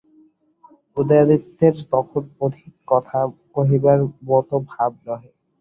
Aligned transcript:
উদয়াদিত্যের 0.97 1.75
তখন 1.91 2.23
অধিক 2.41 2.71
কথা 2.87 3.19
কহিবার 3.55 3.97
মতো 4.27 4.55
ভাব 4.69 4.91
নহে। 5.05 5.29